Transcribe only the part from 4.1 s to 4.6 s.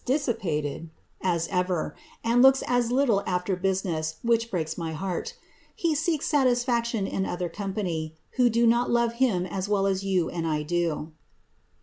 which